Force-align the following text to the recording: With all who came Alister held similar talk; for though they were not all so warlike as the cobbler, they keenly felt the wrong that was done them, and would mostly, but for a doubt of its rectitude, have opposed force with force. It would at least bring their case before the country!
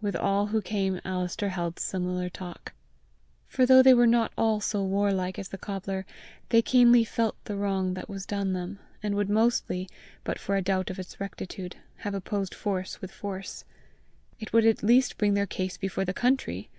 With 0.00 0.16
all 0.16 0.46
who 0.46 0.62
came 0.62 0.98
Alister 1.04 1.50
held 1.50 1.78
similar 1.78 2.30
talk; 2.30 2.72
for 3.46 3.66
though 3.66 3.82
they 3.82 3.92
were 3.92 4.06
not 4.06 4.32
all 4.34 4.62
so 4.62 4.82
warlike 4.82 5.38
as 5.38 5.50
the 5.50 5.58
cobbler, 5.58 6.06
they 6.48 6.62
keenly 6.62 7.04
felt 7.04 7.36
the 7.44 7.54
wrong 7.54 7.92
that 7.92 8.08
was 8.08 8.24
done 8.24 8.54
them, 8.54 8.78
and 9.02 9.14
would 9.14 9.28
mostly, 9.28 9.86
but 10.24 10.38
for 10.38 10.56
a 10.56 10.62
doubt 10.62 10.88
of 10.88 10.98
its 10.98 11.20
rectitude, 11.20 11.76
have 11.96 12.14
opposed 12.14 12.54
force 12.54 13.02
with 13.02 13.10
force. 13.12 13.66
It 14.40 14.54
would 14.54 14.64
at 14.64 14.82
least 14.82 15.18
bring 15.18 15.34
their 15.34 15.44
case 15.46 15.76
before 15.76 16.06
the 16.06 16.14
country! 16.14 16.70